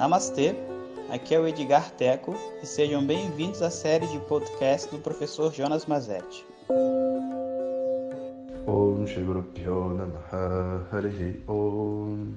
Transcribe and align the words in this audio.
Namastê, 0.00 0.54
aqui 1.10 1.34
é 1.34 1.38
o 1.38 1.46
Edgar 1.46 1.90
Teco 1.90 2.34
e 2.62 2.66
sejam 2.66 3.06
bem-vindos 3.06 3.60
à 3.60 3.68
série 3.68 4.06
de 4.06 4.18
podcast 4.20 4.90
do 4.90 4.98
professor 4.98 5.52
Jonas 5.52 5.84
Mazetti. 5.84 6.42
Om 8.66 9.04
Om. 11.46 12.32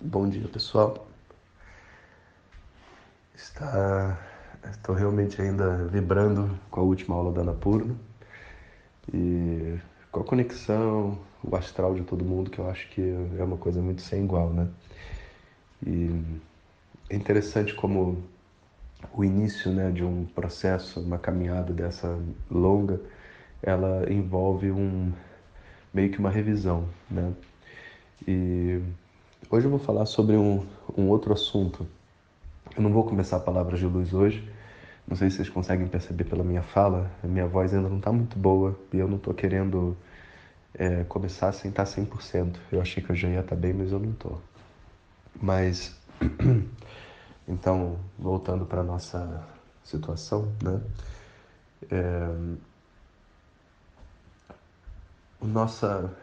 Bom 0.00 0.28
dia, 0.28 0.48
pessoal. 0.48 1.06
Está... 3.36 4.18
Estou 4.68 4.96
realmente 4.96 5.40
ainda 5.40 5.86
vibrando 5.86 6.58
com 6.72 6.80
a 6.80 6.82
última 6.82 7.14
aula 7.14 7.30
da 7.30 7.42
Anapurna 7.42 7.94
e 9.14 9.78
com 10.10 10.22
a 10.22 10.24
conexão, 10.24 11.16
o 11.44 11.54
astral 11.54 11.94
de 11.94 12.02
todo 12.02 12.24
mundo, 12.24 12.50
que 12.50 12.58
eu 12.58 12.68
acho 12.68 12.88
que 12.88 13.00
é 13.38 13.44
uma 13.44 13.56
coisa 13.56 13.80
muito 13.80 14.02
sem 14.02 14.24
igual, 14.24 14.50
né? 14.50 14.66
E 15.86 16.22
é 17.08 17.16
interessante 17.16 17.74
como 17.74 18.22
o 19.12 19.24
início 19.24 19.70
né, 19.70 19.90
de 19.90 20.04
um 20.04 20.26
processo, 20.26 21.00
uma 21.00 21.18
caminhada 21.18 21.72
dessa 21.72 22.18
longa, 22.50 23.00
ela 23.62 24.10
envolve 24.12 24.70
um 24.70 25.12
meio 25.92 26.10
que 26.10 26.18
uma 26.18 26.30
revisão, 26.30 26.88
né? 27.10 27.32
E 28.26 28.80
hoje 29.50 29.66
eu 29.66 29.70
vou 29.70 29.78
falar 29.78 30.06
sobre 30.06 30.36
um, 30.36 30.64
um 30.96 31.08
outro 31.08 31.32
assunto. 31.32 31.86
Eu 32.76 32.82
não 32.82 32.92
vou 32.92 33.04
começar 33.04 33.38
a 33.38 33.40
palavras 33.40 33.78
de 33.80 33.86
luz 33.86 34.12
hoje. 34.12 34.46
Não 35.08 35.16
sei 35.16 35.30
se 35.30 35.36
vocês 35.36 35.48
conseguem 35.48 35.88
perceber 35.88 36.24
pela 36.24 36.44
minha 36.44 36.62
fala, 36.62 37.10
a 37.24 37.26
minha 37.26 37.46
voz 37.46 37.74
ainda 37.74 37.88
não 37.88 37.98
está 37.98 38.12
muito 38.12 38.38
boa 38.38 38.78
e 38.92 38.98
eu 38.98 39.08
não 39.08 39.16
estou 39.16 39.34
querendo 39.34 39.96
é, 40.74 41.02
começar 41.04 41.50
sem 41.52 41.70
estar 41.70 41.84
100%. 41.84 42.56
Eu 42.70 42.80
achei 42.80 43.02
que 43.02 43.10
eu 43.10 43.16
já 43.16 43.28
ia 43.28 43.40
estar 43.40 43.56
bem, 43.56 43.72
mas 43.72 43.90
eu 43.90 43.98
não 43.98 44.12
estou. 44.12 44.40
Mas, 45.40 45.94
então, 47.46 47.98
voltando 48.18 48.64
para 48.64 48.82
nossa 48.82 49.44
situação, 49.84 50.52
né? 50.62 50.80
É, 51.90 52.28
o, 55.40 55.46
nossa, 55.46 56.14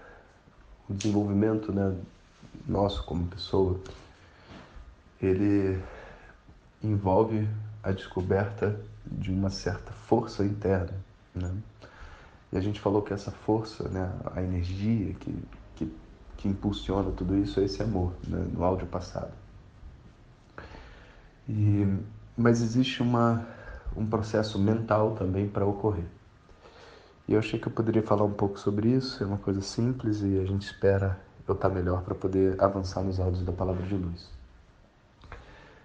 o 0.90 0.94
desenvolvimento 0.94 1.72
né, 1.72 1.96
nosso 2.68 3.04
como 3.06 3.28
pessoa, 3.28 3.80
ele 5.22 5.82
envolve 6.84 7.48
a 7.84 7.92
descoberta 7.92 8.80
de 9.06 9.32
uma 9.32 9.50
certa 9.50 9.92
força 9.92 10.46
interna, 10.46 10.94
né? 11.34 11.52
E 12.52 12.58
a 12.58 12.62
gente 12.62 12.80
falou 12.80 13.02
que 13.02 13.14
essa 13.14 13.32
força, 13.32 13.90
né, 13.90 14.12
a 14.34 14.42
energia 14.42 15.14
que, 15.16 15.44
que 16.38 16.48
impulsiona 16.48 17.12
tudo 17.12 17.36
isso 17.36 17.60
é 17.60 17.66
esse 17.66 17.82
amor, 17.82 18.14
né, 18.28 18.48
no 18.54 18.64
áudio 18.64 18.88
passado. 18.88 19.32
E, 21.50 21.86
mas 22.38 22.62
existe 22.62 23.02
uma, 23.02 23.46
um 23.96 24.06
processo 24.06 24.60
mental 24.60 25.16
também 25.16 25.48
para 25.48 25.66
ocorrer. 25.66 26.06
E 27.28 27.34
eu 27.34 27.40
achei 27.40 27.60
que 27.60 27.68
eu 27.68 27.72
poderia 27.72 28.04
falar 28.04 28.24
um 28.24 28.32
pouco 28.32 28.60
sobre 28.60 28.90
isso, 28.90 29.22
é 29.22 29.28
uma 29.28 29.38
coisa 29.38 29.62
simples 29.62 30.22
e 30.22 30.40
a 30.40 30.46
gente 30.46 30.62
espera 30.62 31.20
eu 31.48 31.56
estar 31.56 31.70
melhor 31.70 32.04
para 32.04 32.14
poder 32.14 32.62
avançar 32.62 33.02
nos 33.02 33.20
áudios 33.20 33.44
da 33.44 33.52
palavra 33.52 33.86
de 33.86 33.96
luz. 33.96 34.30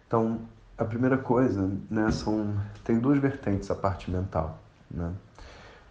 Então, 0.07 0.41
a 0.77 0.85
primeira 0.85 1.17
coisa, 1.17 1.71
né, 1.91 2.11
são, 2.11 2.55
tem 2.85 2.99
duas 2.99 3.19
vertentes 3.19 3.71
a 3.71 3.75
parte 3.75 4.11
mental. 4.11 4.59
Né? 4.91 5.13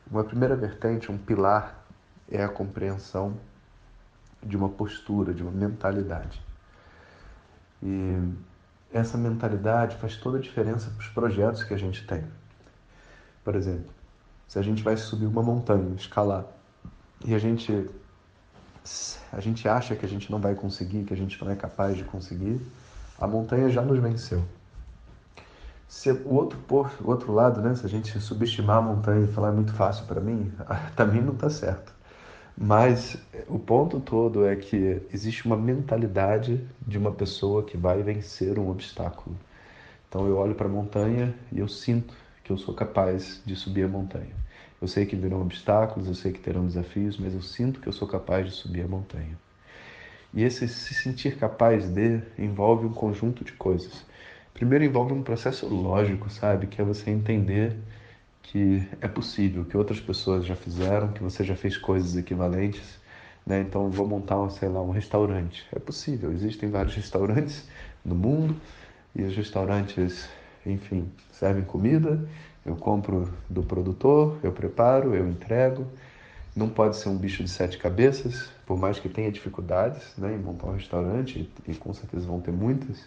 Uma 0.10 0.24
primeira 0.24 0.56
vertente, 0.56 1.12
um 1.12 1.18
pilar, 1.18 1.84
é 2.30 2.44
a 2.44 2.50
compreensão 2.50 3.34
de 4.44 4.58
uma 4.58 4.70
postura, 4.70 5.34
de 5.34 5.44
uma 5.44 5.52
mentalidade. 5.52 6.42
E 7.82 8.18
essa 8.92 9.18
mentalidade 9.18 9.96
faz 9.98 10.18
toda 10.18 10.38
a 10.38 10.42
diferença 10.42 10.90
para 10.90 11.00
os 11.00 11.08
projetos 11.10 11.64
que 11.64 11.74
a 11.74 11.78
gente 11.78 12.06
tem. 12.06 12.24
Por 13.44 13.56
exemplo, 13.56 13.92
se 14.48 14.60
a 14.60 14.62
gente 14.62 14.84
vai 14.84 14.98
subir 14.98 15.26
uma 15.26 15.42
montanha, 15.42 15.96
escalar, 15.96 16.46
e 17.26 17.34
a 17.34 17.40
gente 17.40 17.90
a 19.32 19.40
gente 19.40 19.68
acha 19.68 19.96
que 19.96 20.06
a 20.06 20.10
gente 20.10 20.32
não 20.32 20.40
vai 20.40 20.56
conseguir, 20.56 21.04
que 21.04 21.14
a 21.14 21.18
gente 21.18 21.42
não 21.44 21.52
é 21.52 21.56
capaz 21.56 21.96
de 21.96 22.04
conseguir, 22.04 22.60
a 23.20 23.28
montanha 23.28 23.70
já 23.70 23.82
nos 23.82 24.00
venceu. 24.00 24.44
Se 25.88 26.12
o 26.12 26.34
outro 26.34 26.58
por, 26.68 26.92
o 27.00 27.10
outro 27.10 27.32
lado, 27.32 27.62
né, 27.62 27.76
se 27.76 27.86
a 27.86 27.90
gente 27.90 28.20
subestimar 28.20 28.78
a 28.78 28.82
montanha 28.82 29.26
e 29.26 29.32
falar 29.32 29.50
é 29.50 29.52
muito 29.52 29.74
fácil 29.74 30.06
para 30.06 30.20
mim, 30.20 30.52
também 30.96 31.22
não 31.22 31.34
está 31.34 31.50
certo. 31.50 31.94
Mas 32.58 33.18
o 33.48 33.58
ponto 33.58 34.00
todo 34.00 34.46
é 34.46 34.56
que 34.56 35.02
existe 35.14 35.46
uma 35.46 35.58
mentalidade 35.58 36.60
de 36.86 36.98
uma 36.98 37.12
pessoa 37.12 37.64
que 37.64 37.78
vai 37.78 38.04
vencer 38.04 38.60
um 38.60 38.70
obstáculo. 38.70 39.36
Então 40.08 40.28
eu 40.28 40.38
olho 40.38 40.56
para 40.56 40.68
a 40.68 40.72
montanha 40.72 41.34
e 41.52 41.60
eu 41.60 41.68
sinto 41.68 42.14
que 42.44 42.52
eu 42.52 42.58
sou 42.58 42.74
capaz 42.74 43.42
de 43.46 43.56
subir 43.56 43.86
a 43.86 43.88
montanha. 43.88 44.36
Eu 44.82 44.88
sei 44.88 45.06
que 45.06 45.16
virão 45.16 45.42
obstáculos, 45.42 46.08
eu 46.08 46.16
sei 46.16 46.32
que 46.32 46.40
terão 46.40 46.66
desafios, 46.66 47.18
mas 47.18 47.34
eu 47.34 47.42
sinto 47.42 47.80
que 47.80 47.88
eu 47.88 47.94
sou 47.94 48.08
capaz 48.08 48.48
de 48.48 48.54
subir 48.54 48.84
a 48.84 48.88
montanha. 48.88 49.38
E 50.34 50.44
esse 50.44 50.68
se 50.68 50.94
sentir 50.94 51.38
capaz 51.38 51.90
de 51.90 52.22
envolve 52.38 52.86
um 52.86 52.94
conjunto 52.94 53.44
de 53.44 53.54
coisas. 53.54 54.06
Primeiro 54.54 54.84
envolve 54.84 55.14
um 55.14 55.24
processo 55.24 55.68
lógico, 55.68 56.30
sabe? 56.30 56.68
Que 56.68 56.82
é 56.82 56.86
você 56.86 57.10
entender 57.10 57.78
que 58.44 58.88
é 59.00 59.08
possível, 59.08 59.66
que 59.66 59.78
outras 59.78 60.00
pessoas 60.00 60.46
já 60.46 60.56
fizeram, 60.56 61.12
que 61.14 61.24
você 61.24 61.44
já 61.44 61.56
fez 61.56 61.78
coisas 61.78 62.16
equivalentes, 62.18 63.00
né? 63.46 63.62
Então 63.62 63.90
vou 63.90 64.08
montar, 64.08 64.50
sei 64.50 64.70
lá, 64.70 64.82
um 64.82 64.92
restaurante. 64.92 65.66
É 65.74 65.80
possível, 65.80 66.32
existem 66.32 66.70
vários 66.70 66.96
restaurantes 66.96 67.68
no 68.04 68.16
mundo 68.16 68.56
e 69.16 69.24
os 69.24 69.36
restaurantes, 69.36 70.28
enfim, 70.66 71.10
servem 71.32 71.64
comida, 71.64 72.28
eu 72.66 72.76
compro 72.76 73.34
do 73.50 73.64
produtor, 73.64 74.38
eu 74.44 74.52
preparo, 74.52 75.16
eu 75.16 75.28
entrego. 75.28 75.88
Não 76.56 76.68
pode 76.68 76.98
ser 76.98 77.10
um 77.10 77.18
bicho 77.18 77.44
de 77.44 77.50
sete 77.50 77.78
cabeças, 77.78 78.50
por 78.66 78.78
mais 78.78 79.00
que 79.00 79.08
tenha 79.08 79.32
dificuldades 79.32 80.14
né, 80.18 80.34
em 80.34 80.38
montar 80.38 80.68
um 80.68 80.74
restaurante, 80.74 81.50
e 81.68 81.74
com 81.76 81.94
certeza 81.94 82.28
vão 82.28 82.42
ter 82.42 82.52
muitas, 82.52 83.06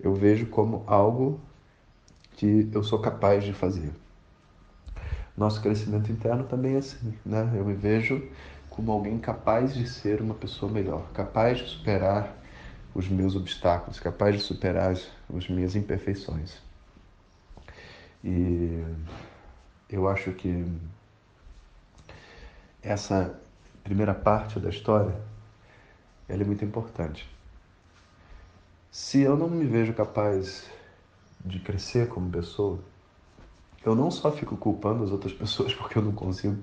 eu 0.00 0.14
vejo 0.14 0.46
como 0.46 0.84
algo 0.86 1.40
que 2.36 2.68
eu 2.72 2.84
sou 2.84 3.00
capaz 3.00 3.42
de 3.42 3.52
fazer. 3.52 3.90
Nosso 5.36 5.60
crescimento 5.60 6.10
interno 6.10 6.44
também 6.44 6.74
é 6.74 6.78
assim, 6.78 7.14
né? 7.24 7.52
Eu 7.54 7.64
me 7.64 7.74
vejo 7.74 8.26
como 8.70 8.90
alguém 8.92 9.18
capaz 9.18 9.74
de 9.74 9.88
ser 9.88 10.20
uma 10.20 10.34
pessoa 10.34 10.70
melhor, 10.70 11.10
capaz 11.12 11.58
de 11.58 11.66
superar 11.66 12.34
os 12.94 13.08
meus 13.08 13.36
obstáculos, 13.36 14.00
capaz 14.00 14.34
de 14.34 14.40
superar 14.40 14.92
as, 14.92 15.10
as 15.34 15.48
minhas 15.48 15.76
imperfeições. 15.76 16.58
E 18.24 18.82
eu 19.90 20.08
acho 20.08 20.32
que 20.32 20.64
essa 22.82 23.38
primeira 23.84 24.14
parte 24.14 24.58
da 24.58 24.70
história 24.70 25.14
ela 26.28 26.42
é 26.42 26.44
muito 26.44 26.64
importante. 26.64 27.28
Se 28.90 29.20
eu 29.20 29.36
não 29.36 29.48
me 29.48 29.64
vejo 29.64 29.92
capaz 29.92 30.68
de 31.44 31.60
crescer 31.60 32.08
como 32.08 32.30
pessoa, 32.30 32.80
eu 33.86 33.94
não 33.94 34.10
só 34.10 34.32
fico 34.32 34.56
culpando 34.56 35.04
as 35.04 35.10
outras 35.10 35.32
pessoas 35.34 35.72
porque 35.72 35.98
eu 35.98 36.02
não 36.02 36.12
consigo, 36.12 36.56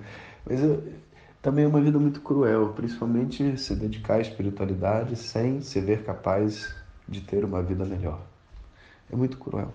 mas 0.46 0.62
eu, 0.62 0.84
também 1.42 1.66
é 1.66 1.68
uma 1.68 1.82
vida 1.82 2.00
muito 2.00 2.22
cruel, 2.22 2.74
principalmente 2.74 3.58
se 3.58 3.76
dedicar 3.76 4.16
à 4.16 4.22
espiritualidade 4.22 5.16
sem 5.16 5.62
se 5.62 5.82
ver 5.82 6.04
capaz 6.04 6.74
de 7.08 7.22
ter 7.22 7.44
uma 7.44 7.62
vida 7.62 7.84
melhor. 7.84 8.22
É 9.12 9.16
muito 9.16 9.38
cruel. 9.38 9.74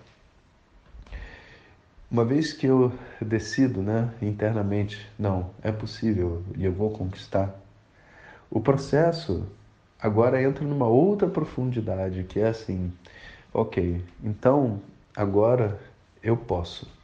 Uma 2.09 2.25
vez 2.25 2.53
que 2.53 2.65
eu 2.65 2.91
decido, 3.21 3.83
né, 3.83 4.11
internamente, 4.19 5.07
não, 5.17 5.51
é 5.61 5.71
possível 5.71 6.41
e 6.57 6.65
eu 6.65 6.73
vou 6.73 6.89
conquistar, 6.89 7.55
o 8.49 8.59
processo 8.59 9.45
agora 10.01 10.41
entra 10.41 10.65
numa 10.65 10.87
outra 10.87 11.27
profundidade, 11.27 12.23
que 12.23 12.39
é 12.39 12.47
assim, 12.47 12.91
ok, 13.53 14.03
então 14.23 14.81
agora 15.15 15.79
eu 16.23 16.35
posso 16.35 16.98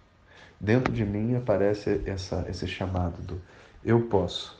dentro 0.60 0.92
de 0.92 1.06
mim 1.06 1.36
aparece 1.36 2.02
essa, 2.06 2.46
esse 2.50 2.68
chamado 2.68 3.22
do 3.22 3.42
eu 3.84 4.02
posso. 4.08 4.58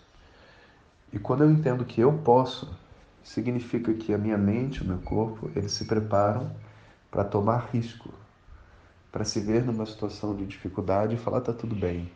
E 1.12 1.18
quando 1.18 1.44
eu 1.44 1.52
entendo 1.52 1.86
que 1.86 2.02
eu 2.02 2.14
posso, 2.14 2.78
significa 3.24 3.94
que 3.94 4.14
a 4.14 4.18
minha 4.18 4.38
mente, 4.38 4.84
o 4.84 4.86
meu 4.86 5.00
corpo, 5.00 5.50
eles 5.56 5.72
se 5.72 5.86
preparam 5.86 6.52
para 7.10 7.24
tomar 7.24 7.70
risco, 7.72 8.14
para 9.12 9.24
se 9.24 9.40
ver 9.40 9.64
numa 9.64 9.86
situação 9.86 10.36
de 10.36 10.46
dificuldade 10.46 11.16
e 11.16 11.18
falar 11.18 11.42
tá 11.42 11.54
tudo 11.54 11.76
bem. 11.76 12.12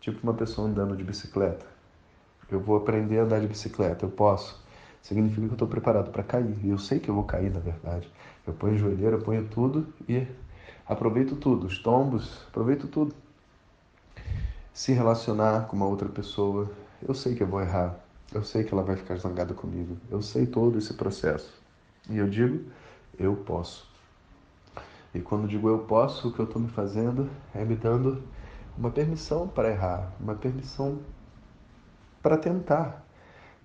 Tipo 0.00 0.20
uma 0.22 0.34
pessoa 0.34 0.68
andando 0.68 0.96
de 0.96 1.04
bicicleta. 1.04 1.64
Eu 2.50 2.60
vou 2.60 2.76
aprender 2.76 3.20
a 3.20 3.22
andar 3.22 3.40
de 3.40 3.46
bicicleta, 3.46 4.04
eu 4.04 4.10
posso. 4.10 4.60
Significa 5.02 5.42
que 5.42 5.52
eu 5.52 5.52
estou 5.52 5.68
preparado 5.68 6.10
para 6.10 6.22
cair. 6.22 6.58
E 6.62 6.70
eu 6.70 6.78
sei 6.78 6.98
que 6.98 7.08
eu 7.08 7.14
vou 7.14 7.24
cair, 7.24 7.50
na 7.50 7.60
verdade. 7.60 8.10
Eu 8.46 8.52
ponho 8.52 8.76
joelheira, 8.76 9.16
eu 9.16 9.22
ponho 9.22 9.46
tudo 9.48 9.86
e 10.08 10.26
aproveito 10.90 11.36
tudo, 11.36 11.68
os 11.68 11.78
tombos, 11.78 12.44
aproveito 12.48 12.88
tudo. 12.88 13.14
Se 14.74 14.92
relacionar 14.92 15.68
com 15.68 15.76
uma 15.76 15.86
outra 15.86 16.08
pessoa, 16.08 16.68
eu 17.00 17.14
sei 17.14 17.36
que 17.36 17.44
eu 17.44 17.46
vou 17.46 17.60
errar, 17.60 17.94
eu 18.34 18.42
sei 18.42 18.64
que 18.64 18.74
ela 18.74 18.82
vai 18.82 18.96
ficar 18.96 19.16
zangada 19.16 19.54
comigo, 19.54 19.96
eu 20.10 20.20
sei 20.20 20.46
todo 20.46 20.78
esse 20.78 20.94
processo. 20.94 21.54
E 22.08 22.18
eu 22.18 22.28
digo 22.28 22.64
Eu 23.16 23.36
posso. 23.36 23.88
E 25.14 25.20
quando 25.20 25.46
digo 25.46 25.68
eu 25.68 25.80
posso, 25.80 26.28
o 26.28 26.32
que 26.32 26.40
eu 26.40 26.44
estou 26.44 26.60
me 26.60 26.68
fazendo 26.68 27.30
é 27.54 27.64
me 27.64 27.76
dando 27.76 28.22
uma 28.76 28.90
permissão 28.90 29.46
para 29.46 29.70
errar, 29.70 30.12
uma 30.18 30.34
permissão 30.34 30.98
para 32.22 32.36
tentar, 32.36 33.04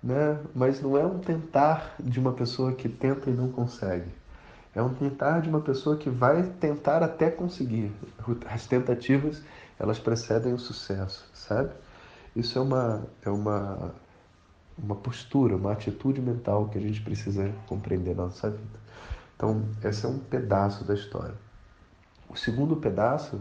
né? 0.02 0.38
Mas 0.54 0.80
não 0.80 0.96
é 0.96 1.04
um 1.04 1.18
tentar 1.18 1.96
de 1.98 2.20
uma 2.20 2.32
pessoa 2.32 2.72
que 2.72 2.88
tenta 2.88 3.30
e 3.30 3.32
não 3.32 3.50
consegue. 3.50 4.10
É 4.76 4.82
um 4.82 4.92
tentar 4.92 5.40
de 5.40 5.48
uma 5.48 5.62
pessoa 5.62 5.96
que 5.96 6.10
vai 6.10 6.42
tentar 6.60 7.02
até 7.02 7.30
conseguir. 7.30 7.90
As 8.44 8.66
tentativas, 8.66 9.42
elas 9.78 9.98
precedem 9.98 10.52
o 10.52 10.58
sucesso, 10.58 11.26
sabe? 11.32 11.72
Isso 12.36 12.58
é 12.58 12.60
uma 12.60 13.02
é 13.24 13.30
uma 13.30 13.94
uma 14.78 14.94
postura, 14.94 15.56
uma 15.56 15.72
atitude 15.72 16.20
mental 16.20 16.68
que 16.68 16.76
a 16.76 16.80
gente 16.80 17.00
precisa 17.00 17.50
compreender 17.66 18.14
na 18.14 18.24
nossa 18.24 18.50
vida. 18.50 18.78
Então, 19.34 19.64
esse 19.82 20.04
é 20.04 20.08
um 20.10 20.18
pedaço 20.18 20.84
da 20.84 20.92
história. 20.92 21.34
O 22.28 22.36
segundo 22.36 22.76
pedaço 22.76 23.40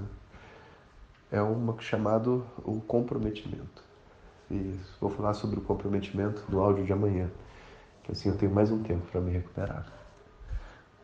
é 1.30 1.42
uma 1.42 1.76
chamado 1.82 2.46
o 2.64 2.80
comprometimento. 2.80 3.84
E 4.50 4.80
vou 5.02 5.10
falar 5.10 5.34
sobre 5.34 5.60
o 5.60 5.62
comprometimento 5.62 6.46
no 6.48 6.62
áudio 6.62 6.86
de 6.86 6.94
amanhã, 6.94 7.30
que 8.04 8.14
assim 8.14 8.30
eu 8.30 8.38
tenho 8.38 8.54
mais 8.54 8.72
um 8.72 8.82
tempo 8.82 9.06
para 9.12 9.20
me 9.20 9.32
recuperar. 9.32 10.05